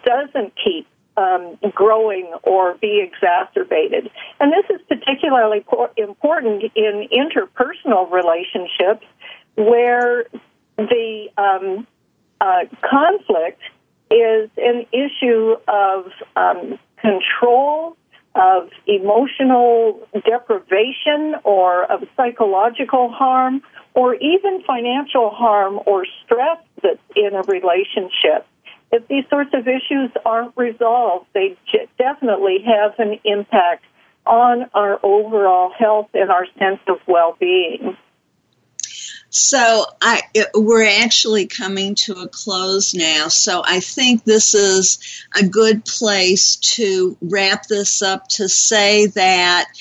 [0.05, 0.87] doesn't keep
[1.17, 4.11] um, growing or be exacerbated.
[4.41, 5.65] And this is particularly
[5.97, 9.05] important in interpersonal relationships
[9.57, 10.25] where
[10.79, 11.87] the um,
[12.43, 13.61] uh, conflict
[14.11, 17.97] is an issue of um, control,
[18.34, 23.62] of emotional deprivation, or of psychological harm,
[23.95, 28.47] or even financial harm or stress that's in a relationship
[28.93, 31.57] if these sorts of issues aren't resolved, they
[31.99, 33.84] definitely have an impact
[34.26, 37.97] on our overall health and our sense of well-being.
[39.35, 40.20] So I,
[40.55, 43.28] we're actually coming to a close now.
[43.28, 44.99] So I think this is
[45.35, 49.72] a good place to wrap this up to say that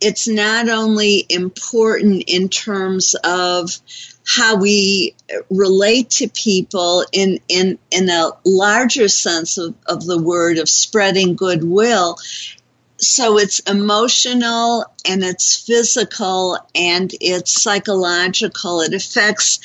[0.00, 3.70] it's not only important in terms of
[4.26, 5.14] how we
[5.48, 11.36] relate to people in, in, in a larger sense of, of the word of spreading
[11.36, 12.16] goodwill.
[12.98, 18.80] So it's emotional and it's physical and it's psychological.
[18.80, 19.60] It affects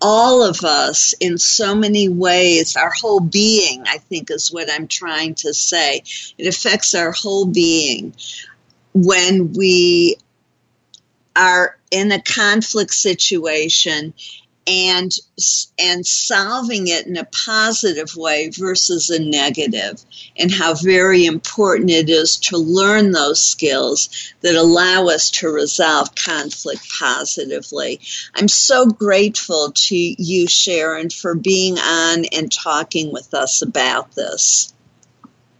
[0.00, 2.76] all of us in so many ways.
[2.76, 6.02] Our whole being, I think, is what I'm trying to say.
[6.38, 8.14] It affects our whole being
[8.94, 10.16] when we
[11.36, 14.14] are in a conflict situation
[14.68, 15.12] and
[15.78, 20.04] and solving it in a positive way versus a negative
[20.36, 26.14] and how very important it is to learn those skills that allow us to resolve
[26.14, 28.00] conflict positively.
[28.34, 34.74] I'm so grateful to you Sharon for being on and talking with us about this.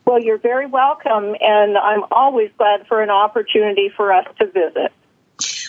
[0.05, 4.93] Well, you're very welcome and I'm always glad for an opportunity for us to visit.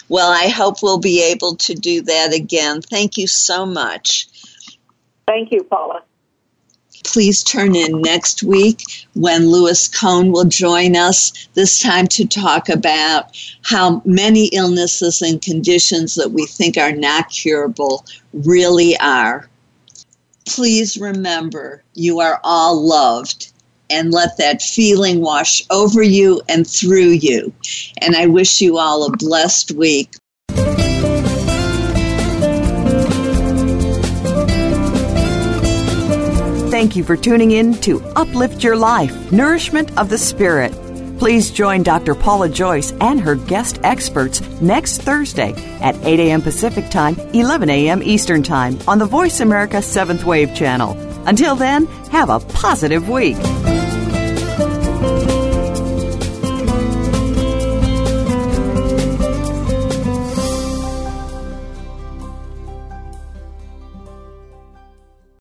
[0.08, 2.82] Well, I hope we'll be able to do that again.
[2.82, 4.28] Thank you so much.
[5.28, 6.04] Thank you, Paula.
[7.04, 12.68] Please turn in next week when Lewis Cohn will join us, this time to talk
[12.70, 19.50] about how many illnesses and conditions that we think are not curable really are.
[20.46, 23.52] Please remember you are all loved
[23.90, 27.54] and let that feeling wash over you and through you.
[28.00, 30.14] And I wish you all a blessed week.
[36.70, 40.72] Thank you for tuning in to Uplift Your Life Nourishment of the Spirit.
[41.20, 42.16] Please join Dr.
[42.16, 46.42] Paula Joyce and her guest experts next Thursday at 8 a.m.
[46.42, 48.02] Pacific Time, 11 a.m.
[48.02, 50.96] Eastern Time on the Voice America 7th Wave channel.
[51.28, 53.36] Until then, have a positive week.